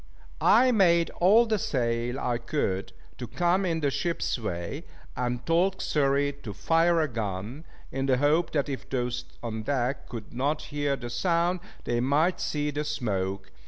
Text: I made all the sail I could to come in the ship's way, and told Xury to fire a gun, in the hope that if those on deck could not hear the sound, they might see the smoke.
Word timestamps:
I 0.41 0.71
made 0.71 1.11
all 1.11 1.45
the 1.45 1.59
sail 1.59 2.19
I 2.19 2.39
could 2.39 2.91
to 3.19 3.27
come 3.27 3.67
in 3.67 3.81
the 3.81 3.91
ship's 3.91 4.39
way, 4.39 4.83
and 5.15 5.45
told 5.45 5.79
Xury 5.79 6.33
to 6.41 6.53
fire 6.55 6.99
a 7.01 7.07
gun, 7.07 7.65
in 7.91 8.07
the 8.07 8.17
hope 8.17 8.49
that 8.53 8.67
if 8.67 8.89
those 8.89 9.25
on 9.43 9.61
deck 9.61 10.09
could 10.09 10.33
not 10.33 10.63
hear 10.73 10.95
the 10.95 11.11
sound, 11.11 11.59
they 11.83 11.99
might 11.99 12.39
see 12.41 12.71
the 12.71 12.83
smoke. 12.83 13.51